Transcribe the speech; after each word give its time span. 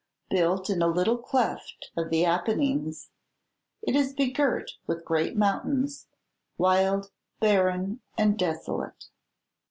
Built 0.31 0.67
in 0.71 0.81
a 0.81 0.87
little 0.87 1.19
cleft 1.19 1.91
of 1.95 2.09
the 2.09 2.25
Apennines, 2.25 3.11
it 3.83 3.95
is 3.95 4.15
begirt 4.15 4.71
with 4.87 5.05
great 5.05 5.35
mountains, 5.37 6.07
wild, 6.57 7.11
barren, 7.39 8.01
and 8.17 8.35
desolate. 8.35 9.09